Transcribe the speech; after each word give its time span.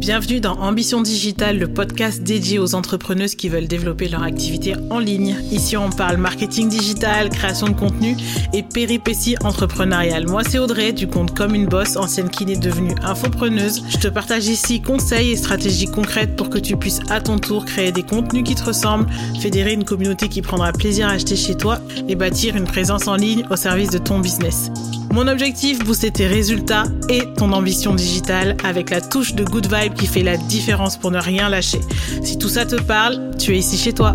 Bienvenue 0.00 0.40
dans 0.40 0.54
Ambition 0.54 1.02
Digitale, 1.02 1.58
le 1.58 1.68
podcast 1.68 2.22
dédié 2.22 2.58
aux 2.58 2.74
entrepreneuses 2.74 3.34
qui 3.34 3.50
veulent 3.50 3.68
développer 3.68 4.08
leur 4.08 4.22
activité 4.22 4.74
en 4.88 4.98
ligne. 4.98 5.36
Ici, 5.52 5.76
on 5.76 5.90
parle 5.90 6.16
marketing 6.16 6.70
digital, 6.70 7.28
création 7.28 7.68
de 7.68 7.74
contenu 7.74 8.16
et 8.54 8.62
péripéties 8.62 9.36
entrepreneuriales. 9.44 10.26
Moi, 10.26 10.42
c'est 10.42 10.58
Audrey 10.58 10.94
du 10.94 11.06
compte 11.06 11.36
Comme 11.36 11.54
une 11.54 11.66
Bosse, 11.66 11.98
ancienne 11.98 12.30
kiné 12.30 12.56
devenue 12.56 12.94
infopreneuse. 13.02 13.82
Je 13.90 13.98
te 13.98 14.08
partage 14.08 14.46
ici 14.46 14.80
conseils 14.80 15.32
et 15.32 15.36
stratégies 15.36 15.90
concrètes 15.90 16.34
pour 16.34 16.48
que 16.48 16.58
tu 16.58 16.78
puisses 16.78 17.00
à 17.10 17.20
ton 17.20 17.38
tour 17.38 17.66
créer 17.66 17.92
des 17.92 18.02
contenus 18.02 18.44
qui 18.44 18.54
te 18.54 18.64
ressemblent, 18.64 19.06
fédérer 19.38 19.74
une 19.74 19.84
communauté 19.84 20.30
qui 20.30 20.40
prendra 20.40 20.72
plaisir 20.72 21.08
à 21.08 21.10
acheter 21.10 21.36
chez 21.36 21.58
toi 21.58 21.78
et 22.08 22.14
bâtir 22.14 22.56
une 22.56 22.64
présence 22.64 23.06
en 23.06 23.16
ligne 23.16 23.44
au 23.50 23.56
service 23.56 23.90
de 23.90 23.98
ton 23.98 24.18
business. 24.18 24.70
Mon 25.12 25.26
objectif, 25.26 25.80
booster 25.80 26.12
tes 26.12 26.28
résultats 26.28 26.84
et 27.08 27.22
ton 27.34 27.52
ambition 27.52 27.96
digitale 27.96 28.56
avec 28.62 28.90
la 28.90 29.00
touche 29.00 29.34
de 29.34 29.42
good 29.42 29.66
vibe 29.66 29.94
qui 29.94 30.06
fait 30.06 30.22
la 30.22 30.36
différence 30.36 30.96
pour 30.96 31.10
ne 31.10 31.18
rien 31.18 31.48
lâcher. 31.48 31.80
Si 32.22 32.38
tout 32.38 32.48
ça 32.48 32.64
te 32.64 32.80
parle, 32.80 33.36
tu 33.36 33.52
es 33.52 33.58
ici 33.58 33.76
chez 33.76 33.92
toi. 33.92 34.14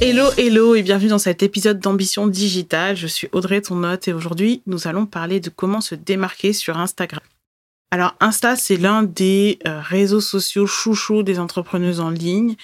Hello, 0.00 0.28
hello 0.38 0.76
et 0.76 0.82
bienvenue 0.82 1.08
dans 1.08 1.18
cet 1.18 1.42
épisode 1.42 1.80
d'Ambition 1.80 2.28
Digitale. 2.28 2.96
Je 2.96 3.08
suis 3.08 3.28
Audrey, 3.32 3.60
ton 3.60 3.82
hôte, 3.82 4.06
et 4.06 4.12
aujourd'hui, 4.12 4.62
nous 4.66 4.86
allons 4.86 5.04
parler 5.04 5.40
de 5.40 5.50
comment 5.50 5.80
se 5.80 5.96
démarquer 5.96 6.52
sur 6.52 6.78
Instagram. 6.78 7.22
Alors, 7.90 8.14
Insta, 8.20 8.54
c'est 8.54 8.76
l'un 8.76 9.02
des 9.02 9.58
euh, 9.66 9.80
réseaux 9.80 10.20
sociaux 10.20 10.66
chouchous 10.68 11.24
des 11.24 11.40
entrepreneuses 11.40 11.98
en 11.98 12.10
ligne. 12.10 12.54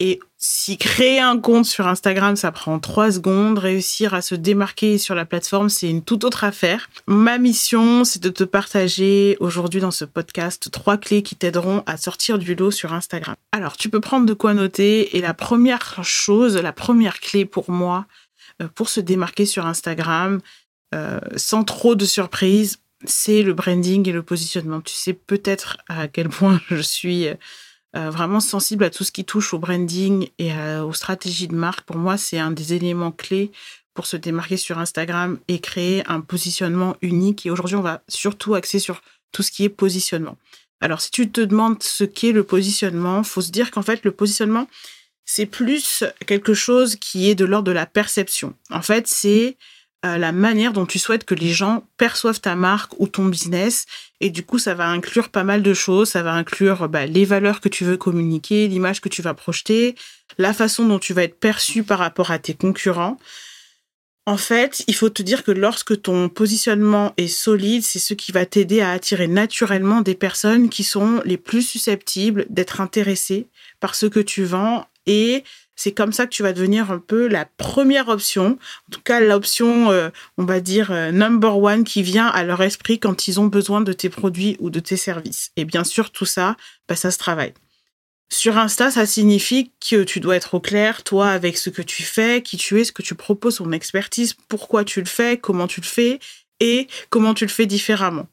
Et 0.00 0.20
si 0.36 0.78
créer 0.78 1.18
un 1.18 1.38
compte 1.38 1.64
sur 1.64 1.88
Instagram, 1.88 2.36
ça 2.36 2.52
prend 2.52 2.78
trois 2.78 3.10
secondes, 3.10 3.58
réussir 3.58 4.14
à 4.14 4.22
se 4.22 4.36
démarquer 4.36 4.96
sur 4.96 5.16
la 5.16 5.24
plateforme, 5.24 5.68
c'est 5.68 5.90
une 5.90 6.02
toute 6.02 6.22
autre 6.22 6.44
affaire. 6.44 6.88
Ma 7.08 7.38
mission, 7.38 8.04
c'est 8.04 8.22
de 8.22 8.28
te 8.28 8.44
partager 8.44 9.36
aujourd'hui 9.40 9.80
dans 9.80 9.90
ce 9.90 10.04
podcast 10.04 10.70
trois 10.70 10.98
clés 10.98 11.24
qui 11.24 11.34
t'aideront 11.34 11.82
à 11.86 11.96
sortir 11.96 12.38
du 12.38 12.54
lot 12.54 12.70
sur 12.70 12.92
Instagram. 12.92 13.34
Alors, 13.50 13.76
tu 13.76 13.88
peux 13.88 14.00
prendre 14.00 14.26
de 14.26 14.34
quoi 14.34 14.54
noter 14.54 15.16
et 15.16 15.20
la 15.20 15.34
première 15.34 16.04
chose, 16.04 16.56
la 16.56 16.72
première 16.72 17.18
clé 17.18 17.44
pour 17.44 17.68
moi, 17.68 18.06
euh, 18.62 18.68
pour 18.72 18.88
se 18.88 19.00
démarquer 19.00 19.46
sur 19.46 19.66
Instagram, 19.66 20.40
euh, 20.94 21.18
sans 21.36 21.64
trop 21.64 21.96
de 21.96 22.04
surprises, 22.04 22.78
c'est 23.04 23.42
le 23.42 23.52
branding 23.52 24.08
et 24.08 24.12
le 24.12 24.22
positionnement. 24.22 24.80
Tu 24.80 24.94
sais 24.94 25.12
peut-être 25.12 25.78
à 25.88 26.06
quel 26.06 26.28
point 26.28 26.60
je 26.70 26.80
suis 26.80 27.26
euh, 27.26 27.34
euh, 27.98 28.10
vraiment 28.10 28.40
sensible 28.40 28.84
à 28.84 28.90
tout 28.90 29.04
ce 29.04 29.12
qui 29.12 29.24
touche 29.24 29.52
au 29.52 29.58
branding 29.58 30.28
et 30.38 30.52
aux 30.80 30.92
stratégies 30.92 31.48
de 31.48 31.54
marque. 31.54 31.82
Pour 31.82 31.96
moi, 31.96 32.16
c'est 32.16 32.38
un 32.38 32.50
des 32.50 32.72
éléments 32.72 33.12
clés 33.12 33.50
pour 33.94 34.06
se 34.06 34.16
démarquer 34.16 34.56
sur 34.56 34.78
Instagram 34.78 35.38
et 35.48 35.58
créer 35.58 36.04
un 36.06 36.20
positionnement 36.20 36.96
unique. 37.02 37.46
Et 37.46 37.50
aujourd'hui, 37.50 37.76
on 37.76 37.82
va 37.82 38.02
surtout 38.06 38.54
axer 38.54 38.78
sur 38.78 39.02
tout 39.32 39.42
ce 39.42 39.50
qui 39.50 39.64
est 39.64 39.68
positionnement. 39.68 40.36
Alors, 40.80 41.00
si 41.00 41.10
tu 41.10 41.28
te 41.30 41.40
demandes 41.40 41.82
ce 41.82 42.04
qu'est 42.04 42.32
le 42.32 42.44
positionnement, 42.44 43.24
faut 43.24 43.40
se 43.40 43.50
dire 43.50 43.70
qu'en 43.70 43.82
fait, 43.82 44.04
le 44.04 44.12
positionnement, 44.12 44.68
c'est 45.24 45.46
plus 45.46 46.04
quelque 46.26 46.54
chose 46.54 46.96
qui 46.96 47.28
est 47.28 47.34
de 47.34 47.44
l'ordre 47.44 47.66
de 47.66 47.72
la 47.72 47.86
perception. 47.86 48.54
En 48.70 48.82
fait, 48.82 49.08
c'est 49.08 49.56
la 50.02 50.32
manière 50.32 50.72
dont 50.72 50.86
tu 50.86 50.98
souhaites 50.98 51.24
que 51.24 51.34
les 51.34 51.50
gens 51.50 51.84
perçoivent 51.96 52.40
ta 52.40 52.54
marque 52.54 52.92
ou 52.98 53.08
ton 53.08 53.24
business. 53.26 53.86
Et 54.20 54.30
du 54.30 54.44
coup, 54.44 54.58
ça 54.58 54.74
va 54.74 54.86
inclure 54.86 55.28
pas 55.28 55.44
mal 55.44 55.62
de 55.62 55.74
choses. 55.74 56.10
Ça 56.10 56.22
va 56.22 56.32
inclure 56.34 56.88
bah, 56.88 57.06
les 57.06 57.24
valeurs 57.24 57.60
que 57.60 57.68
tu 57.68 57.84
veux 57.84 57.96
communiquer, 57.96 58.68
l'image 58.68 59.00
que 59.00 59.08
tu 59.08 59.22
vas 59.22 59.34
projeter, 59.34 59.96
la 60.38 60.52
façon 60.52 60.84
dont 60.86 60.98
tu 60.98 61.14
vas 61.14 61.24
être 61.24 61.38
perçu 61.38 61.82
par 61.82 61.98
rapport 61.98 62.30
à 62.30 62.38
tes 62.38 62.54
concurrents. 62.54 63.18
En 64.28 64.36
fait, 64.36 64.84
il 64.86 64.94
faut 64.94 65.08
te 65.08 65.22
dire 65.22 65.42
que 65.42 65.52
lorsque 65.52 66.02
ton 66.02 66.28
positionnement 66.28 67.14
est 67.16 67.28
solide, 67.28 67.82
c'est 67.82 67.98
ce 67.98 68.12
qui 68.12 68.30
va 68.30 68.44
t'aider 68.44 68.82
à 68.82 68.90
attirer 68.90 69.26
naturellement 69.26 70.02
des 70.02 70.14
personnes 70.14 70.68
qui 70.68 70.84
sont 70.84 71.22
les 71.24 71.38
plus 71.38 71.62
susceptibles 71.62 72.44
d'être 72.50 72.82
intéressées 72.82 73.46
par 73.80 73.94
ce 73.94 74.04
que 74.04 74.20
tu 74.20 74.44
vends 74.44 74.86
et 75.06 75.44
c'est 75.78 75.92
comme 75.92 76.12
ça 76.12 76.26
que 76.26 76.32
tu 76.32 76.42
vas 76.42 76.52
devenir 76.52 76.90
un 76.90 76.98
peu 76.98 77.28
la 77.28 77.44
première 77.44 78.08
option, 78.08 78.58
en 78.88 78.90
tout 78.90 79.00
cas 79.00 79.20
l'option, 79.20 79.92
euh, 79.92 80.10
on 80.36 80.44
va 80.44 80.58
dire, 80.58 80.90
euh, 80.90 81.12
number 81.12 81.56
one 81.56 81.84
qui 81.84 82.02
vient 82.02 82.26
à 82.26 82.42
leur 82.42 82.60
esprit 82.62 82.98
quand 82.98 83.28
ils 83.28 83.38
ont 83.38 83.46
besoin 83.46 83.80
de 83.80 83.92
tes 83.92 84.08
produits 84.08 84.56
ou 84.58 84.70
de 84.70 84.80
tes 84.80 84.96
services. 84.96 85.52
Et 85.56 85.64
bien 85.64 85.84
sûr, 85.84 86.10
tout 86.10 86.26
ça, 86.26 86.56
bah, 86.88 86.96
ça 86.96 87.12
se 87.12 87.18
travaille. 87.18 87.54
Sur 88.28 88.58
Insta, 88.58 88.90
ça 88.90 89.06
signifie 89.06 89.70
que 89.88 90.02
tu 90.02 90.18
dois 90.18 90.34
être 90.34 90.54
au 90.54 90.60
clair, 90.60 91.04
toi, 91.04 91.28
avec 91.28 91.56
ce 91.56 91.70
que 91.70 91.80
tu 91.80 92.02
fais, 92.02 92.42
qui 92.42 92.56
tu 92.56 92.80
es, 92.80 92.84
ce 92.84 92.90
que 92.90 93.02
tu 93.02 93.14
proposes, 93.14 93.58
ton 93.58 93.70
expertise, 93.70 94.34
pourquoi 94.48 94.84
tu 94.84 94.98
le 94.98 95.06
fais, 95.06 95.38
comment 95.38 95.68
tu 95.68 95.80
le 95.80 95.86
fais 95.86 96.18
et 96.58 96.88
comment 97.08 97.34
tu 97.34 97.44
le 97.44 97.50
fais 97.50 97.66
différemment. 97.66 98.26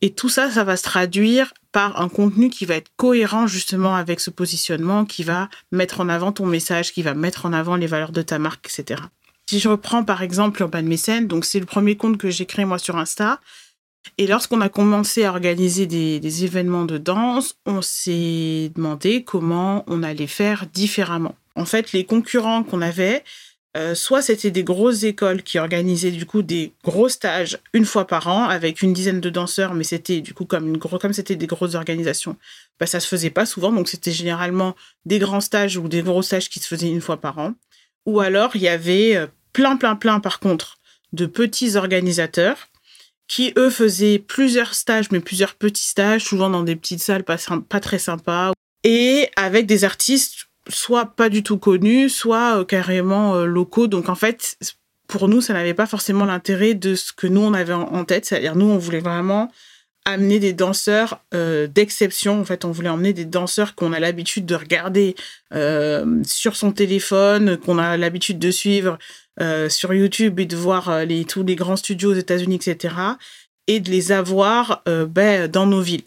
Et 0.00 0.10
tout 0.10 0.28
ça, 0.28 0.48
ça 0.48 0.62
va 0.62 0.76
se 0.76 0.84
traduire 0.84 1.52
par 1.72 2.00
un 2.00 2.08
contenu 2.08 2.50
qui 2.50 2.64
va 2.64 2.76
être 2.76 2.90
cohérent 2.96 3.46
justement 3.46 3.94
avec 3.94 4.20
ce 4.20 4.30
positionnement, 4.30 5.04
qui 5.04 5.22
va 5.22 5.48
mettre 5.72 6.00
en 6.00 6.08
avant 6.08 6.32
ton 6.32 6.46
message, 6.46 6.92
qui 6.92 7.02
va 7.02 7.14
mettre 7.14 7.46
en 7.46 7.52
avant 7.52 7.76
les 7.76 7.86
valeurs 7.86 8.12
de 8.12 8.22
ta 8.22 8.38
marque, 8.38 8.66
etc. 8.66 9.02
Si 9.48 9.60
je 9.60 9.68
reprends 9.68 10.04
par 10.04 10.22
exemple 10.22 10.60
Urban 10.60 10.82
Mécène, 10.82 11.26
donc 11.26 11.44
c'est 11.44 11.60
le 11.60 11.66
premier 11.66 11.96
compte 11.96 12.18
que 12.18 12.30
j'ai 12.30 12.46
créé 12.46 12.64
moi 12.64 12.78
sur 12.78 12.96
Insta. 12.96 13.40
Et 14.16 14.26
lorsqu'on 14.26 14.60
a 14.60 14.68
commencé 14.68 15.24
à 15.24 15.30
organiser 15.30 15.86
des, 15.86 16.18
des 16.20 16.44
événements 16.44 16.84
de 16.84 16.98
danse, 16.98 17.56
on 17.66 17.82
s'est 17.82 18.72
demandé 18.74 19.22
comment 19.22 19.84
on 19.86 20.02
allait 20.02 20.26
faire 20.26 20.66
différemment. 20.72 21.34
En 21.56 21.64
fait, 21.64 21.92
les 21.92 22.04
concurrents 22.04 22.62
qu'on 22.62 22.80
avait, 22.80 23.24
euh, 23.76 23.94
soit 23.94 24.22
c'était 24.22 24.50
des 24.50 24.64
grosses 24.64 25.02
écoles 25.02 25.42
qui 25.42 25.58
organisaient 25.58 26.10
du 26.10 26.24
coup 26.24 26.42
des 26.42 26.72
gros 26.84 27.08
stages 27.08 27.58
une 27.74 27.84
fois 27.84 28.06
par 28.06 28.26
an 28.28 28.44
avec 28.44 28.80
une 28.80 28.94
dizaine 28.94 29.20
de 29.20 29.28
danseurs, 29.28 29.74
mais 29.74 29.84
c'était 29.84 30.20
du 30.20 30.32
coup 30.32 30.46
comme 30.46 30.68
une 30.68 30.78
comme 30.78 31.12
c'était 31.12 31.36
des 31.36 31.46
grosses 31.46 31.74
organisations, 31.74 32.36
bah 32.80 32.86
ça 32.86 32.98
se 32.98 33.06
faisait 33.06 33.30
pas 33.30 33.44
souvent, 33.44 33.70
donc 33.70 33.88
c'était 33.88 34.10
généralement 34.10 34.74
des 35.04 35.18
grands 35.18 35.42
stages 35.42 35.76
ou 35.76 35.86
des 35.86 36.02
gros 36.02 36.22
stages 36.22 36.48
qui 36.48 36.60
se 36.60 36.68
faisaient 36.68 36.88
une 36.88 37.02
fois 37.02 37.20
par 37.20 37.38
an. 37.38 37.54
Ou 38.06 38.20
alors 38.20 38.56
il 38.56 38.62
y 38.62 38.68
avait 38.68 39.16
euh, 39.16 39.26
plein 39.52 39.76
plein 39.76 39.96
plein 39.96 40.18
par 40.20 40.40
contre 40.40 40.78
de 41.12 41.26
petits 41.26 41.76
organisateurs 41.76 42.68
qui 43.28 43.52
eux 43.58 43.70
faisaient 43.70 44.18
plusieurs 44.18 44.74
stages, 44.74 45.10
mais 45.10 45.20
plusieurs 45.20 45.54
petits 45.54 45.86
stages, 45.86 46.24
souvent 46.24 46.48
dans 46.48 46.62
des 46.62 46.74
petites 46.74 47.02
salles 47.02 47.24
pas, 47.24 47.36
pas 47.68 47.80
très 47.80 47.98
sympas, 47.98 48.52
et 48.84 49.28
avec 49.36 49.66
des 49.66 49.84
artistes 49.84 50.47
soit 50.68 51.06
pas 51.06 51.28
du 51.28 51.42
tout 51.42 51.58
connus, 51.58 52.08
soit 52.08 52.60
euh, 52.60 52.64
carrément 52.64 53.34
euh, 53.34 53.44
locaux. 53.44 53.86
Donc 53.86 54.08
en 54.08 54.14
fait, 54.14 54.56
pour 55.06 55.28
nous, 55.28 55.40
ça 55.40 55.52
n'avait 55.54 55.74
pas 55.74 55.86
forcément 55.86 56.24
l'intérêt 56.24 56.74
de 56.74 56.94
ce 56.94 57.12
que 57.12 57.26
nous 57.26 57.40
on 57.40 57.54
avait 57.54 57.72
en, 57.72 58.04
tête. 58.04 58.26
C'est-à-dire 58.26 58.56
nous, 58.56 58.66
on 58.66 58.78
voulait 58.78 59.00
vraiment 59.00 59.50
amener 60.04 60.38
des 60.38 60.52
danseurs 60.52 61.22
euh, 61.34 61.66
d'exception. 61.66 62.40
En 62.40 62.44
fait, 62.44 62.64
on 62.64 62.70
voulait 62.70 62.88
emmener 62.88 63.12
des 63.12 63.24
danseurs 63.24 63.74
qu'on 63.74 63.92
a 63.92 64.00
l'habitude 64.00 64.46
de 64.46 64.54
regarder 64.54 65.16
sur 66.24 66.56
son 66.56 66.72
téléphone, 66.72 67.56
qu'on 67.56 67.78
a 67.78 67.96
l'habitude 67.96 68.38
de 68.38 68.50
suivre 68.50 68.98
sur 69.68 69.94
YouTube 69.94 70.40
et 70.40 70.46
de 70.46 70.56
voir 70.56 70.90
tous 71.28 71.44
les 71.44 71.54
grands 71.54 71.76
studios 71.76 72.10
aux 72.10 72.16
États-Unis, 72.16 72.56
etc. 72.56 72.94
Et 73.66 73.80
de 73.80 73.90
les 73.90 74.12
avoir 74.12 74.82
ben, 74.86 75.48
dans 75.48 75.66
nos 75.66 75.80
villes. 75.80 76.02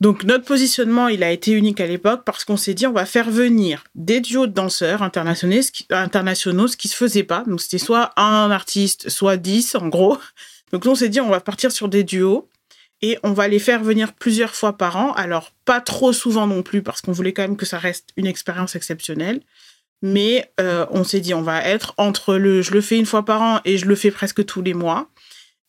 Donc 0.00 0.22
notre 0.22 0.44
positionnement, 0.44 1.08
il 1.08 1.24
a 1.24 1.32
été 1.32 1.50
unique 1.52 1.80
à 1.80 1.86
l'époque 1.86 2.22
parce 2.24 2.44
qu'on 2.44 2.56
s'est 2.56 2.74
dit 2.74 2.86
on 2.86 2.92
va 2.92 3.04
faire 3.04 3.30
venir 3.30 3.84
des 3.96 4.20
duos 4.20 4.46
de 4.46 4.52
danseurs 4.52 5.02
internationaux, 5.02 6.68
ce 6.68 6.76
qui, 6.76 6.88
se 6.88 6.94
faisait 6.94 7.24
pas. 7.24 7.42
Donc 7.46 7.60
c'était 7.60 7.78
soit 7.78 8.12
un 8.16 8.50
artiste, 8.50 9.08
soit 9.08 9.36
dix 9.36 9.74
en 9.74 9.88
gros. 9.88 10.18
Donc 10.72 10.86
on 10.86 10.94
s'est 10.94 11.08
dit 11.08 11.20
on 11.20 11.28
va 11.28 11.40
partir 11.40 11.72
sur 11.72 11.88
des 11.88 12.04
duos 12.04 12.48
et 13.02 13.18
on 13.24 13.32
va 13.32 13.48
les 13.48 13.58
faire 13.58 13.82
venir 13.82 14.12
plusieurs 14.12 14.54
fois 14.54 14.78
par 14.78 14.96
an. 14.96 15.12
Alors 15.14 15.52
pas 15.64 15.80
trop 15.80 16.12
souvent 16.12 16.46
non 16.46 16.62
plus 16.62 16.82
parce 16.82 17.00
qu'on 17.00 17.12
voulait 17.12 17.32
quand 17.32 17.42
même 17.42 17.56
que 17.56 17.66
ça 17.66 17.78
reste 17.78 18.10
une 18.16 18.26
expérience 18.26 18.76
exceptionnelle. 18.76 19.40
Mais 20.00 20.48
euh, 20.60 20.86
on 20.90 21.02
s'est 21.02 21.18
dit 21.18 21.34
on 21.34 21.42
va 21.42 21.64
être 21.64 21.94
entre 21.96 22.36
le 22.36 22.62
je 22.62 22.70
le 22.70 22.80
fais 22.80 22.98
une 22.98 23.06
fois 23.06 23.24
par 23.24 23.42
an 23.42 23.60
et 23.64 23.78
je 23.78 23.86
le 23.86 23.96
fais 23.96 24.12
presque 24.12 24.44
tous 24.46 24.62
les 24.62 24.74
mois. 24.74 25.10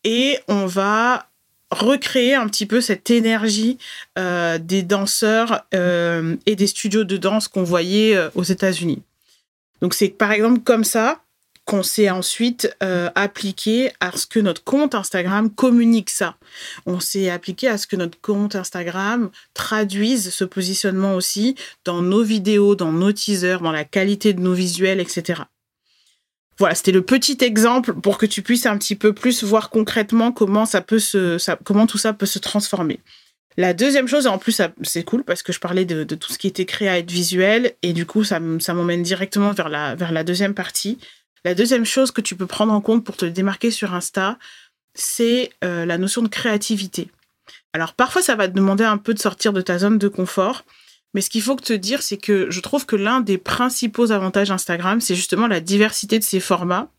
Et 0.04 0.38
on 0.48 0.68
va 0.68 1.29
recréer 1.72 2.36
un 2.36 2.48
petit 2.48 2.66
peu 2.66 2.82
cette 2.82 3.10
énergie 3.10 3.78
euh, 4.18 4.58
des 4.58 4.84
danseurs 4.84 5.66
euh, 5.74 6.36
et 6.46 6.56
des 6.56 6.68
studios 6.68 7.04
de 7.04 7.18
danse 7.18 7.48
qu'on 7.48 7.64
voyait 7.64 8.16
euh, 8.16 8.30
aux 8.36 8.44
États-Unis. 8.44 9.02
Donc 9.82 9.94
c'est 9.94 10.10
par 10.10 10.32
exemple 10.32 10.62
comme 10.62 10.84
ça 10.84 11.22
qu'on 11.66 11.84
s'est 11.84 12.10
ensuite 12.10 12.76
appliqué 13.14 13.92
à 14.00 14.12
ce 14.18 14.26
que 14.26 14.40
notre 14.40 14.64
compte 14.64 14.96
Instagram 14.96 15.52
communique 15.52 16.10
ça. 16.10 16.36
On 16.88 17.00
s'est 17.00 17.30
appliqué 17.30 17.68
à 17.68 17.78
ce 17.78 17.86
que 17.86 17.96
notre 17.96 18.20
compte 18.20 18.56
Instagram 18.56 19.30
traduise 19.54 20.32
ce 20.32 20.46
positionnement 20.46 21.14
aussi 21.14 21.54
dans 21.86 22.02
nos 22.02 22.24
vidéos, 22.24 22.74
dans 22.74 22.92
nos 22.92 23.12
teasers, 23.12 23.62
dans 23.62 23.72
la 23.72 23.84
qualité 23.84 24.34
de 24.34 24.42
nos 24.42 24.56
visuels, 24.56 25.00
etc. 25.00 25.44
Voilà, 26.60 26.76
c'était 26.76 26.92
le 26.92 27.02
petit 27.02 27.38
exemple 27.42 27.94
pour 27.94 28.18
que 28.18 28.26
tu 28.26 28.42
puisses 28.42 28.66
un 28.66 28.78
petit 28.78 28.96
peu 28.96 29.14
plus 29.14 29.44
voir 29.44 29.70
concrètement 29.70 30.34
comment 30.34 30.66
ça 30.66 30.82
peut 30.82 31.00
se, 31.00 31.38
comment 31.64 31.88
tout 31.88 31.98
ça 31.98 32.12
peut 32.12 32.26
se 32.26 32.38
transformer. 32.38 33.00
La 33.56 33.74
deuxième 33.74 34.08
chose, 34.08 34.28
en 34.28 34.38
plus, 34.38 34.62
c'est 34.84 35.04
cool 35.04 35.24
parce 35.24 35.42
que 35.42 35.54
je 35.54 35.60
parlais 35.60 35.86
de, 35.86 36.04
tout 36.04 36.32
ce 36.32 36.38
qui 36.38 36.48
était 36.48 36.66
créé 36.66 36.90
à 36.90 36.98
être 36.98 37.12
visuel 37.12 37.74
et 37.82 37.94
du 37.94 38.06
coup, 38.06 38.24
ça, 38.24 38.40
m'emmène 38.40 39.04
directement 39.04 39.52
vers 39.52 39.70
la, 39.70 39.96
vers 39.96 40.12
la 40.12 40.24
deuxième 40.24 40.54
partie. 40.54 40.98
La 41.46 41.56
deuxième 41.56 41.86
chose 41.86 42.12
que 42.12 42.22
tu 42.22 42.36
peux 42.36 42.46
prendre 42.46 42.74
en 42.74 42.82
compte 42.82 43.06
pour 43.06 43.16
te 43.16 43.26
démarquer 43.26 43.72
sur 43.72 43.94
Insta, 43.94 44.38
c'est 44.94 45.52
euh, 45.64 45.86
la 45.86 45.98
notion 45.98 46.22
de 46.22 46.28
créativité. 46.28 47.10
Alors 47.72 47.94
parfois, 47.94 48.22
ça 48.22 48.36
va 48.36 48.48
te 48.48 48.54
demander 48.54 48.84
un 48.84 48.98
peu 48.98 49.14
de 49.14 49.20
sortir 49.20 49.54
de 49.54 49.62
ta 49.62 49.78
zone 49.78 49.98
de 49.98 50.08
confort, 50.10 50.66
mais 51.14 51.22
ce 51.22 51.30
qu'il 51.30 51.42
faut 51.42 51.56
te 51.56 51.74
dire, 51.74 52.02
c'est 52.02 52.18
que 52.18 52.52
je 52.52 52.60
trouve 52.60 52.86
que 52.86 52.96
l'un 52.96 53.22
des 53.22 53.38
principaux 53.38 54.12
avantages 54.12 54.50
d'Instagram, 54.50 55.02
c'est 55.02 55.16
justement 55.16 55.48
la 55.48 55.60
diversité 55.60 56.20
de 56.20 56.24
ses 56.24 56.40
formats. 56.40 56.92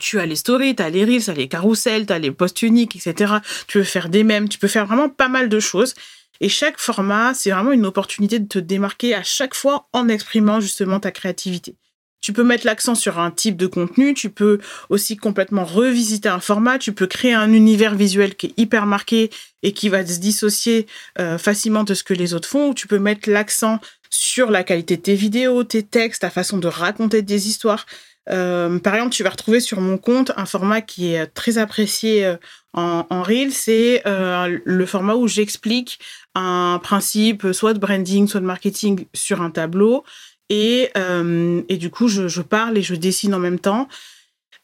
Tu 0.00 0.18
as 0.18 0.26
les 0.26 0.36
stories, 0.36 0.74
tu 0.74 0.82
as 0.82 0.90
les 0.90 1.04
reels, 1.04 1.24
tu 1.24 1.30
as 1.30 1.34
les 1.34 1.48
carousels, 1.48 2.06
tu 2.06 2.12
as 2.12 2.18
les 2.18 2.32
posts 2.32 2.62
uniques, 2.62 2.96
etc. 2.96 3.34
Tu 3.68 3.78
peux 3.78 3.84
faire 3.84 4.08
des 4.08 4.24
mèmes, 4.24 4.48
tu 4.48 4.58
peux 4.58 4.66
faire 4.66 4.86
vraiment 4.86 5.08
pas 5.08 5.28
mal 5.28 5.48
de 5.48 5.60
choses. 5.60 5.94
Et 6.40 6.48
chaque 6.48 6.78
format, 6.78 7.32
c'est 7.32 7.50
vraiment 7.50 7.70
une 7.70 7.86
opportunité 7.86 8.40
de 8.40 8.48
te 8.48 8.58
démarquer 8.58 9.14
à 9.14 9.22
chaque 9.22 9.54
fois 9.54 9.88
en 9.92 10.08
exprimant 10.08 10.58
justement 10.58 10.98
ta 10.98 11.12
créativité. 11.12 11.76
Tu 12.24 12.32
peux 12.32 12.42
mettre 12.42 12.64
l'accent 12.64 12.94
sur 12.94 13.18
un 13.18 13.30
type 13.30 13.58
de 13.58 13.66
contenu, 13.66 14.14
tu 14.14 14.30
peux 14.30 14.58
aussi 14.88 15.14
complètement 15.14 15.66
revisiter 15.66 16.30
un 16.30 16.40
format, 16.40 16.78
tu 16.78 16.94
peux 16.94 17.06
créer 17.06 17.34
un 17.34 17.52
univers 17.52 17.94
visuel 17.94 18.34
qui 18.34 18.46
est 18.46 18.54
hyper 18.56 18.86
marqué 18.86 19.28
et 19.62 19.72
qui 19.72 19.90
va 19.90 20.06
se 20.06 20.20
dissocier 20.20 20.86
euh, 21.18 21.36
facilement 21.36 21.84
de 21.84 21.92
ce 21.92 22.02
que 22.02 22.14
les 22.14 22.32
autres 22.32 22.48
font, 22.48 22.72
tu 22.72 22.86
peux 22.86 22.98
mettre 22.98 23.28
l'accent 23.28 23.78
sur 24.08 24.50
la 24.50 24.64
qualité 24.64 24.96
de 24.96 25.02
tes 25.02 25.14
vidéos, 25.14 25.64
tes 25.64 25.82
textes, 25.82 26.22
ta 26.22 26.30
façon 26.30 26.56
de 26.56 26.66
raconter 26.66 27.20
des 27.20 27.46
histoires. 27.46 27.84
Euh, 28.30 28.78
par 28.78 28.94
exemple, 28.94 29.12
tu 29.12 29.22
vas 29.22 29.28
retrouver 29.28 29.60
sur 29.60 29.82
mon 29.82 29.98
compte 29.98 30.32
un 30.38 30.46
format 30.46 30.80
qui 30.80 31.12
est 31.12 31.26
très 31.26 31.58
apprécié 31.58 32.24
euh, 32.24 32.36
en 32.72 33.22
Reel, 33.22 33.52
c'est 33.52 34.02
le 34.06 34.86
format 34.86 35.14
où 35.14 35.28
j'explique 35.28 36.00
un 36.34 36.80
principe 36.82 37.46
soit 37.52 37.72
de 37.72 37.78
branding, 37.78 38.26
soit 38.26 38.40
de 38.40 38.46
marketing 38.46 39.04
sur 39.14 39.42
un 39.42 39.50
tableau. 39.50 40.04
Et, 40.50 40.90
euh, 40.96 41.62
et 41.68 41.76
du 41.76 41.90
coup, 41.90 42.08
je, 42.08 42.40
parle 42.42 42.76
et 42.78 42.82
je 42.82 42.94
dessine 42.94 43.34
en 43.34 43.38
même 43.38 43.58
temps. 43.58 43.88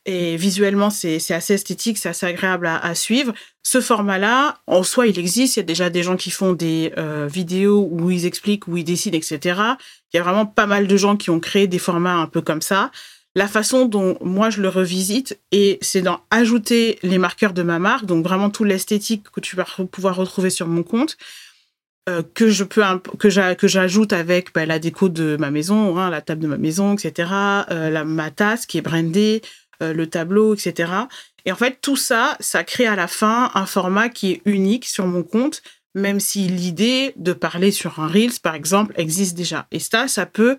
Et 0.07 0.37
visuellement, 0.37 0.89
c'est 0.89 1.17
assez 1.31 1.55
esthétique, 1.55 1.99
c'est 1.99 2.09
assez 2.09 2.27
agréable 2.27 2.67
à, 2.67 2.95
suivre. 2.95 3.35
Ce 3.63 3.81
format-là, 3.81 4.59
en 4.67 4.83
soi, 4.83 5.07
il 5.07 5.19
existe. 5.19 5.57
Il 5.57 5.61
y 5.61 5.63
a 5.63 5.65
déjà 5.65 5.91
des 5.91 6.03
gens 6.03 6.17
qui 6.17 6.31
font 6.31 6.55
des 6.55 6.93
euh, 6.97 7.29
vidéos 7.31 7.87
où 7.91 8.11
ils 8.11 8.25
expliquent, 8.25 8.67
où 8.67 8.77
ils 8.77 8.85
dessinent, 8.85 9.15
etc. 9.15 9.39
Il 10.13 10.17
y 10.17 10.19
a 10.19 10.23
vraiment 10.23 10.47
pas 10.47 10.67
mal 10.67 10.87
de 10.87 10.97
gens 10.97 11.17
qui 11.17 11.31
ont 11.31 11.39
créé 11.39 11.67
des 11.67 11.79
formats 11.79 12.17
un 12.17 12.27
peu 12.27 12.41
comme 12.41 12.63
ça. 12.63 12.91
La 13.37 13.47
façon 13.47 13.87
dont 13.87 14.17
moi 14.21 14.51
je 14.51 14.61
le 14.61 14.69
revisite, 14.69 15.39
et 15.53 15.79
c'est 15.83 16.03
d'en 16.03 16.21
ajouter 16.31 16.99
les 17.03 17.19
marqueurs 17.19 17.53
de 17.53 17.63
ma 17.63 17.79
marque, 17.79 18.07
donc 18.07 18.25
vraiment 18.25 18.51
tout 18.51 18.65
l'esthétique 18.65 19.31
que 19.31 19.41
tu 19.41 19.55
vas 19.55 19.67
pouvoir 19.93 20.17
retrouver 20.17 20.51
sur 20.51 20.67
mon 20.67 20.83
compte. 20.83 21.17
Euh, 22.09 22.23
que 22.35 22.49
je 22.49 22.65
peux 22.65 22.83
que 23.19 23.29
j'ajoute 23.69 24.15
avec 24.15 24.55
bah, 24.55 24.65
la 24.65 24.79
déco 24.79 25.11
de 25.11 25.37
ma 25.39 25.51
maison, 25.51 25.99
hein, 25.99 26.09
la 26.09 26.23
table 26.23 26.41
de 26.41 26.47
ma 26.47 26.57
maison, 26.57 26.95
etc. 26.95 27.31
Euh, 27.71 27.91
la 27.91 28.05
ma 28.05 28.31
tasse 28.31 28.65
qui 28.65 28.79
est 28.79 28.83
brandée, 28.83 29.43
euh, 29.83 29.93
le 29.93 30.07
tableau, 30.07 30.55
etc. 30.55 30.93
Et 31.45 31.53
en 31.53 31.57
fait 31.57 31.79
tout 31.83 31.97
ça, 31.97 32.39
ça 32.41 32.65
crée 32.65 32.87
à 32.87 32.97
la 32.97 33.07
fin 33.07 33.51
un 33.55 33.67
format 33.67 34.09
qui 34.09 34.33
est 34.33 34.43
unique 34.47 34.87
sur 34.87 35.07
mon 35.07 35.23
compte, 35.23 35.63
même 35.95 36.21
si 36.21 36.49
l'idée 36.49 37.13
de 37.17 37.35
parler 37.35 37.71
sur 37.71 38.01
un 38.01 38.09
reels 38.09 38.41
par 38.43 38.55
exemple 38.55 38.95
existe 38.97 39.37
déjà. 39.37 39.67
Et 39.71 39.79
ça, 39.79 40.09
ça 40.09 40.25
peut 40.25 40.57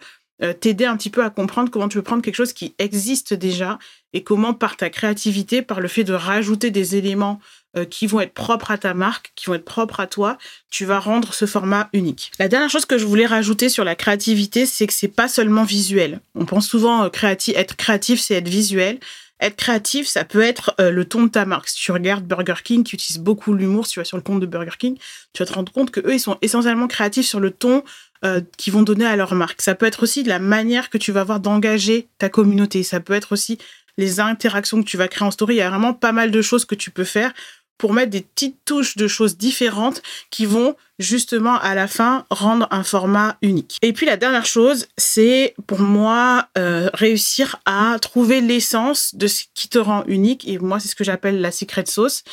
t'aider 0.59 0.85
un 0.85 0.97
petit 0.97 1.09
peu 1.09 1.23
à 1.23 1.29
comprendre 1.29 1.69
comment 1.69 1.87
tu 1.87 1.97
peux 1.97 2.03
prendre 2.03 2.23
quelque 2.23 2.35
chose 2.35 2.53
qui 2.53 2.73
existe 2.79 3.33
déjà 3.33 3.77
et 4.13 4.23
comment 4.23 4.53
par 4.53 4.75
ta 4.75 4.89
créativité, 4.89 5.61
par 5.61 5.79
le 5.79 5.87
fait 5.87 6.03
de 6.03 6.13
rajouter 6.13 6.71
des 6.71 6.95
éléments 6.95 7.39
euh, 7.77 7.85
qui 7.85 8.05
vont 8.05 8.19
être 8.19 8.33
propres 8.33 8.71
à 8.71 8.77
ta 8.77 8.93
marque, 8.93 9.31
qui 9.35 9.45
vont 9.45 9.53
être 9.53 9.63
propres 9.63 10.01
à 10.01 10.07
toi, 10.07 10.37
tu 10.69 10.83
vas 10.83 10.99
rendre 10.99 11.33
ce 11.33 11.45
format 11.45 11.89
unique. 11.93 12.33
La 12.37 12.49
dernière 12.49 12.69
chose 12.69 12.83
que 12.83 12.97
je 12.97 13.05
voulais 13.05 13.25
rajouter 13.25 13.69
sur 13.69 13.85
la 13.85 13.95
créativité, 13.95 14.65
c'est 14.65 14.87
que 14.87 14.93
c'est 14.93 15.07
pas 15.07 15.29
seulement 15.29 15.63
visuel. 15.63 16.19
On 16.35 16.45
pense 16.45 16.67
souvent 16.67 17.05
euh, 17.05 17.09
être 17.09 17.77
créatif, 17.77 18.19
c'est 18.19 18.35
être 18.35 18.49
visuel. 18.49 18.99
Être 19.39 19.55
créatif, 19.55 20.05
ça 20.05 20.25
peut 20.25 20.41
être 20.41 20.75
euh, 20.81 20.91
le 20.91 21.05
ton 21.05 21.23
de 21.23 21.29
ta 21.29 21.45
marque. 21.45 21.69
Si 21.69 21.77
tu 21.77 21.93
regardes 21.93 22.25
Burger 22.25 22.61
King, 22.61 22.83
qui 22.83 22.95
utilise 22.95 23.19
beaucoup 23.19 23.53
l'humour, 23.53 23.87
si 23.87 23.93
tu 23.93 23.99
vas 23.99 24.05
sur 24.05 24.17
le 24.17 24.23
compte 24.23 24.41
de 24.41 24.45
Burger 24.45 24.77
King, 24.77 24.97
tu 25.31 25.41
vas 25.41 25.47
te 25.47 25.53
rendre 25.53 25.71
compte 25.71 25.91
que 25.91 26.01
eux, 26.01 26.13
ils 26.13 26.19
sont 26.19 26.37
essentiellement 26.41 26.87
créatifs 26.87 27.25
sur 27.25 27.39
le 27.39 27.51
ton 27.51 27.83
euh, 28.23 28.41
qu'ils 28.57 28.73
vont 28.73 28.83
donner 28.83 29.05
à 29.05 29.15
leur 29.15 29.33
marque. 29.33 29.61
Ça 29.61 29.73
peut 29.73 29.87
être 29.87 30.03
aussi 30.03 30.23
la 30.23 30.39
manière 30.39 30.89
que 30.89 30.97
tu 30.97 31.11
vas 31.11 31.21
avoir 31.21 31.39
d'engager 31.39 32.07
ta 32.19 32.29
communauté. 32.29 32.83
Ça 32.83 32.99
peut 32.99 33.13
être 33.13 33.31
aussi 33.31 33.57
les 33.97 34.19
interactions 34.19 34.81
que 34.81 34.87
tu 34.87 34.97
vas 34.97 35.07
créer 35.07 35.27
en 35.27 35.31
story. 35.31 35.55
Il 35.55 35.57
y 35.57 35.61
a 35.61 35.69
vraiment 35.69 35.93
pas 35.93 36.11
mal 36.11 36.29
de 36.29 36.41
choses 36.41 36.65
que 36.65 36.75
tu 36.75 36.91
peux 36.91 37.03
faire 37.03 37.33
pour 37.79 37.93
mettre 37.93 38.11
des 38.11 38.21
petites 38.21 38.63
touches 38.63 38.95
de 38.95 39.07
choses 39.07 39.37
différentes 39.37 40.03
qui 40.29 40.45
vont 40.45 40.75
justement 40.99 41.59
à 41.61 41.73
la 41.73 41.87
fin 41.87 42.27
rendre 42.29 42.67
un 42.69 42.83
format 42.83 43.37
unique. 43.41 43.77
Et 43.81 43.91
puis 43.91 44.05
la 44.05 44.17
dernière 44.17 44.45
chose, 44.45 44.85
c'est 44.99 45.55
pour 45.65 45.79
moi 45.79 46.47
euh, 46.59 46.91
réussir 46.93 47.59
à 47.65 47.97
trouver 47.99 48.39
l'essence 48.39 49.15
de 49.15 49.25
ce 49.25 49.45
qui 49.55 49.67
te 49.67 49.79
rend 49.79 50.03
unique. 50.05 50.47
Et 50.47 50.59
moi, 50.59 50.79
c'est 50.79 50.89
ce 50.89 50.95
que 50.95 51.03
j'appelle 51.03 51.41
la 51.41 51.51
secret 51.51 51.85
sauce. 51.87 52.23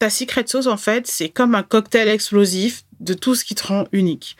Ta 0.00 0.10
secret 0.10 0.44
sauce, 0.48 0.66
en 0.66 0.76
fait, 0.76 1.06
c'est 1.06 1.28
comme 1.28 1.54
un 1.54 1.62
cocktail 1.62 2.08
explosif 2.08 2.82
de 2.98 3.14
tout 3.14 3.36
ce 3.36 3.44
qui 3.44 3.54
te 3.54 3.68
rend 3.68 3.86
unique 3.92 4.36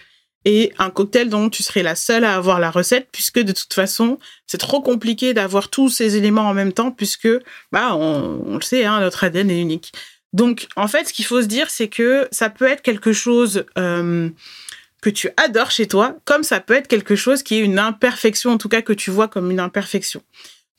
et 0.49 0.73
un 0.79 0.89
cocktail 0.89 1.29
dont 1.29 1.51
tu 1.51 1.63
serais 1.63 1.83
la 1.83 1.95
seule 1.95 2.25
à 2.25 2.35
avoir 2.35 2.59
la 2.59 2.71
recette 2.71 3.09
puisque 3.13 3.39
de 3.39 3.53
toute 3.53 3.75
façon 3.75 4.19
c'est 4.47 4.57
trop 4.57 4.81
compliqué 4.81 5.35
d'avoir 5.35 5.69
tous 5.69 5.91
ces 5.91 6.17
éléments 6.17 6.49
en 6.49 6.55
même 6.55 6.73
temps 6.73 6.91
puisque 6.91 7.29
bah 7.71 7.95
on, 7.95 8.55
le 8.55 8.63
sait 8.63 8.87
hein, 8.87 9.01
notre 9.01 9.25
ADN 9.25 9.51
est 9.51 9.61
unique. 9.61 9.93
Donc, 10.33 10.67
en 10.77 10.89
fait, 10.89 11.09
ce 11.09 11.13
qu'il 11.15 11.25
faut 11.25 11.41
se 11.41 11.47
dire, 11.47 11.71
c'est 11.71 11.89
que 11.89 12.29
ça 12.31 12.51
peut 12.51 12.67
être 12.67 12.83
quelque 12.83 13.15
chose 13.15 13.65
euh, 13.79 14.29
que 15.01 15.09
tu 15.09 15.31
adores 15.39 15.71
chez 15.71 15.87
toi, 15.87 16.17
comme 16.27 16.43
ça 16.43 16.61
peut 16.61 16.75
être 16.75 16.87
quelque 16.87 17.17
chose 17.17 17.43
qui 17.43 17.57
est 17.57 17.61
une 17.61 17.79
imperfection, 17.79 18.53
en 18.53 18.59
tout 18.59 18.69
cas 18.69 18.83
que 18.83 18.93
tu 18.93 19.11
vois 19.11 19.29
comme 19.29 19.51
une 19.51 19.61
imperfection. 19.61 20.23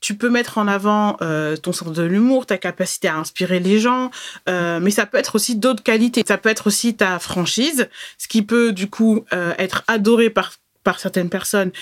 Tu 0.00 0.14
peux 0.16 0.30
mettre 0.30 0.58
en 0.58 0.66
avant 0.66 1.16
euh, 1.20 1.56
ton 1.56 1.72
sens 1.72 1.92
de 1.92 2.02
l'humour, 2.02 2.46
ta 2.46 2.58
capacité 2.58 3.08
à 3.08 3.16
inspirer 3.16 3.60
les 3.60 3.78
gens, 3.78 4.10
euh, 4.48 4.80
mais 4.80 4.90
ça 4.90 5.06
peut 5.06 5.18
être 5.18 5.34
aussi 5.34 5.56
d'autres 5.56 5.82
qualités. 5.82 6.22
Ça 6.26 6.38
peut 6.38 6.48
être 6.48 6.66
aussi 6.66 6.96
ta 6.96 7.18
franchise, 7.18 7.88
ce 8.18 8.28
qui 8.28 8.42
peut 8.42 8.72
du 8.72 8.88
coup 8.88 9.24
être 9.58 9.84
adoré 9.86 10.30
par 10.30 10.52
par 10.82 10.98
certaines 10.98 11.28
personnes, 11.28 11.72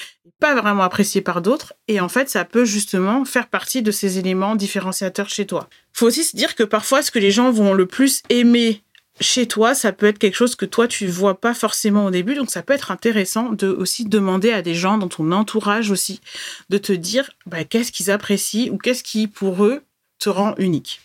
pas 0.41 0.55
vraiment 0.55 0.83
apprécié 0.83 1.21
par 1.21 1.43
d'autres. 1.43 1.75
Et 1.89 2.01
en 2.01 2.09
fait, 2.09 2.29
ça 2.29 2.45
peut 2.45 2.65
justement 2.65 3.25
faire 3.25 3.49
partie 3.49 3.83
de 3.83 3.91
ces 3.91 4.19
éléments 4.19 4.57
différenciateurs 4.57 5.29
chez 5.29 5.47
toi. 5.47 5.69
Faut 5.93 6.07
aussi 6.07 6.25
se 6.25 6.37
dire 6.37 6.55
que 6.55 6.63
parfois, 6.63 7.03
ce 7.03 7.11
que 7.11 7.19
les 7.19 7.31
gens 7.31 7.51
vont 7.51 7.75
le 7.75 7.87
plus 7.87 8.23
aimer 8.29 8.83
chez 9.21 9.47
toi, 9.47 9.75
ça 9.75 9.93
peut 9.93 10.07
être 10.07 10.19
quelque 10.19 10.37
chose 10.37 10.57
que 10.57 10.65
toi, 10.65 10.89
tu 10.89 11.07
vois 11.07 11.41
pas 11.41 11.55
forcément 11.55 12.07
au 12.07 12.11
début. 12.11 12.35
Donc, 12.35 12.51
ça 12.51 12.63
peut 12.63 12.73
être 12.73 12.91
intéressant 12.91 13.51
de 13.51 13.69
aussi 13.69 14.05
demander 14.05 14.53
à 14.53 14.63
des 14.63 14.75
gens 14.75 14.99
dans 14.99 15.09
ton 15.09 15.33
entourage 15.33 15.91
aussi 15.91 16.21
de 16.71 16.79
te 16.79 16.93
dire 16.93 17.31
bah, 17.47 17.65
qu'est-ce 17.65 17.93
qu'ils 17.93 18.11
apprécient 18.11 18.73
ou 18.73 18.79
qu'est-ce 18.79 19.03
qui, 19.03 19.27
pour 19.27 19.65
eux, 19.65 19.83
te 20.19 20.29
rend 20.29 20.55
unique. 20.59 21.01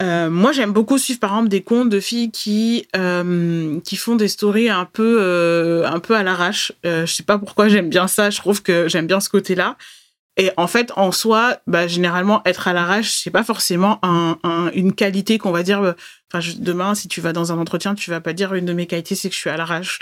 Euh, 0.00 0.30
moi, 0.30 0.52
j'aime 0.52 0.72
beaucoup 0.72 0.96
suivre 0.96 1.18
par 1.18 1.30
exemple 1.32 1.48
des 1.48 1.62
comptes 1.62 1.88
de 1.88 1.98
filles 1.98 2.30
qui 2.30 2.86
euh, 2.96 3.80
qui 3.80 3.96
font 3.96 4.14
des 4.14 4.28
stories 4.28 4.68
un 4.68 4.84
peu 4.84 5.18
euh, 5.20 5.84
un 5.88 5.98
peu 5.98 6.14
à 6.14 6.22
l'arrache. 6.22 6.72
Je 6.84 7.06
sais 7.06 7.24
pas 7.24 7.38
pourquoi 7.38 7.68
j'aime 7.68 7.88
bien 7.88 8.06
ça. 8.06 8.30
Je 8.30 8.38
trouve 8.38 8.62
que 8.62 8.88
j'aime 8.88 9.08
bien 9.08 9.18
ce 9.18 9.28
côté-là. 9.28 9.76
Et 10.40 10.52
en 10.56 10.68
fait, 10.68 10.92
en 10.94 11.10
soi, 11.10 11.58
bah, 11.66 11.88
généralement, 11.88 12.42
être 12.44 12.68
à 12.68 12.72
l'arrache, 12.72 13.10
c'est 13.10 13.30
pas 13.30 13.42
forcément 13.42 13.98
un, 14.04 14.38
un, 14.44 14.70
une 14.72 14.92
qualité 14.92 15.36
qu'on 15.36 15.50
va 15.50 15.64
dire. 15.64 15.94
Enfin, 16.32 16.48
demain, 16.58 16.94
si 16.94 17.08
tu 17.08 17.20
vas 17.20 17.32
dans 17.32 17.50
un 17.52 17.58
entretien, 17.58 17.96
tu 17.96 18.10
vas 18.10 18.20
pas 18.20 18.32
dire 18.32 18.54
une 18.54 18.64
de 18.64 18.72
mes 18.72 18.86
qualités, 18.86 19.16
c'est 19.16 19.28
que 19.28 19.34
je 19.34 19.40
suis 19.40 19.50
à 19.50 19.56
l'arrache. 19.56 19.98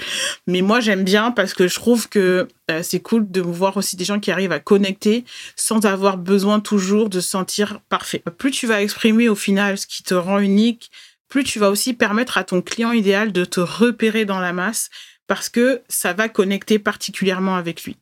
Mais 0.47 0.61
moi, 0.61 0.81
j'aime 0.81 1.05
bien 1.05 1.31
parce 1.31 1.55
que 1.55 1.69
je 1.69 1.75
trouve 1.76 2.11
que 2.11 2.49
euh, 2.71 2.83
c'est 2.83 3.00
cool 3.00 3.31
de 3.31 3.40
voir 3.40 3.78
aussi 3.78 3.97
des 3.97 4.05
gens 4.05 4.21
qui 4.21 4.31
arrivent 4.31 4.52
à 4.52 4.61
connecter 4.61 5.25
sans 5.57 5.87
avoir 5.87 6.19
besoin 6.19 6.61
toujours 6.61 7.09
de 7.09 7.21
se 7.21 7.31
sentir 7.31 7.81
parfait. 7.88 8.23
Plus 8.37 8.50
tu 8.50 8.66
vas 8.66 8.83
exprimer 8.83 9.31
au 9.31 9.37
final 9.37 9.78
ce 9.78 9.87
qui 9.87 10.02
te 10.02 10.14
rend 10.14 10.38
unique, 10.38 10.90
plus 11.31 11.45
tu 11.45 11.59
vas 11.59 11.71
aussi 11.71 11.95
permettre 11.95 12.37
à 12.37 12.45
ton 12.45 12.61
client 12.61 12.93
idéal 12.93 13.33
de 13.33 13.47
te 13.47 13.61
repérer 13.61 14.26
dans 14.26 14.40
la 14.40 14.52
masse 14.52 14.90
parce 15.26 15.49
que 15.49 15.81
ça 15.88 16.12
va 16.12 16.28
connecter 16.28 16.78
particulièrement 16.78 17.57
avec 17.57 17.85
lui. 17.85 17.97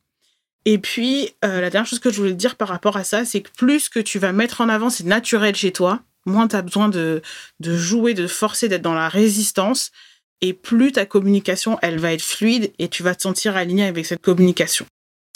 Et 0.64 0.78
puis, 0.78 1.30
euh, 1.44 1.60
la 1.60 1.70
dernière 1.70 1.88
chose 1.88 1.98
que 1.98 2.10
je 2.10 2.16
voulais 2.16 2.32
dire 2.32 2.56
par 2.56 2.68
rapport 2.68 2.96
à 2.96 3.04
ça, 3.04 3.24
c'est 3.24 3.42
que 3.42 3.50
plus 3.56 3.88
que 3.88 4.00
tu 4.00 4.18
vas 4.18 4.32
mettre 4.32 4.60
en 4.60 4.68
avant, 4.68 4.90
c'est 4.90 5.04
naturel 5.04 5.54
chez 5.54 5.72
toi, 5.72 6.00
moins 6.24 6.48
tu 6.48 6.56
as 6.56 6.62
besoin 6.62 6.88
de, 6.88 7.20
de 7.60 7.76
jouer, 7.76 8.14
de 8.14 8.26
forcer, 8.26 8.68
d'être 8.68 8.82
dans 8.82 8.94
la 8.94 9.08
résistance, 9.08 9.90
et 10.40 10.52
plus 10.52 10.92
ta 10.92 11.06
communication, 11.06 11.78
elle 11.82 11.98
va 11.98 12.12
être 12.12 12.22
fluide 12.22 12.72
et 12.78 12.88
tu 12.88 13.02
vas 13.02 13.14
te 13.14 13.22
sentir 13.22 13.56
aligné 13.56 13.84
avec 13.84 14.06
cette 14.06 14.20
communication. 14.20 14.86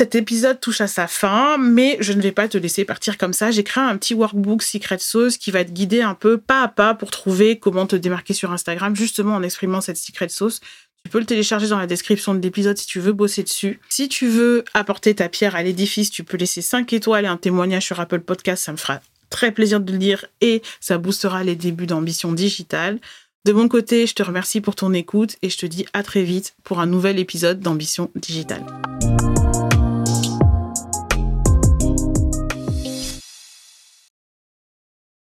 Cet 0.01 0.15
épisode 0.15 0.61
touche 0.61 0.81
à 0.81 0.87
sa 0.87 1.09
fin, 1.09 1.59
mais 1.59 1.97
je 1.99 2.13
ne 2.13 2.21
vais 2.21 2.31
pas 2.31 2.47
te 2.47 2.57
laisser 2.57 2.85
partir 2.85 3.19
comme 3.19 3.33
ça. 3.33 3.51
J'ai 3.51 3.65
créé 3.65 3.83
un 3.83 3.97
petit 3.97 4.15
workbook 4.15 4.63
Secret 4.63 4.99
Sauce 4.99 5.37
qui 5.37 5.51
va 5.51 5.65
te 5.65 5.73
guider 5.73 6.03
un 6.03 6.15
peu 6.15 6.39
pas 6.39 6.63
à 6.63 6.69
pas 6.69 6.95
pour 6.95 7.11
trouver 7.11 7.59
comment 7.59 7.87
te 7.87 7.97
démarquer 7.97 8.33
sur 8.33 8.53
Instagram, 8.53 8.95
justement 8.95 9.35
en 9.35 9.43
exprimant 9.43 9.81
cette 9.81 9.97
Secret 9.97 10.29
Sauce. 10.29 10.61
Tu 11.05 11.11
peux 11.11 11.21
le 11.21 11.27
télécharger 11.27 11.69
dans 11.69 11.79
la 11.79 11.87
description 11.87 12.35
de 12.35 12.41
l'épisode 12.41 12.77
si 12.77 12.87
tu 12.87 13.01
veux 13.01 13.13
bosser 13.13 13.43
dessus. 13.43 13.81
Si 13.89 14.09
tu 14.09 14.29
veux 14.29 14.65
apporter 14.75 15.15
ta 15.15 15.29
pierre 15.29 15.57
à 15.57 15.63
l'édifice, 15.63 16.11
tu 16.11 16.23
peux 16.25 16.37
laisser 16.37 16.61
5 16.61 16.93
étoiles 16.93 17.25
et 17.25 17.29
un 17.29 17.37
témoignage 17.37 17.87
sur 17.87 17.99
Apple 17.99 18.21
Podcast. 18.21 18.65
Ça 18.65 18.73
me 18.73 18.77
fera 18.77 19.01
très 19.31 19.53
plaisir 19.53 19.81
de 19.81 19.93
le 19.93 19.99
lire 19.99 20.27
et 20.41 20.63
ça 20.81 20.99
boostera 20.99 21.45
les 21.45 21.57
débuts 21.57 21.87
d'ambition 21.87 22.33
digitale. 22.33 22.99
De 23.45 23.53
mon 23.53 23.69
côté, 23.69 24.07
je 24.07 24.15
te 24.15 24.23
remercie 24.23 24.61
pour 24.61 24.75
ton 24.75 24.93
écoute 24.93 25.37
et 25.41 25.49
je 25.49 25.57
te 25.57 25.67
dis 25.67 25.87
à 25.95 26.03
très 26.03 26.23
vite 26.23 26.55
pour 26.65 26.81
un 26.81 26.87
nouvel 26.87 27.19
épisode 27.19 27.61
d'Ambition 27.61 28.11
digitale. 28.15 28.67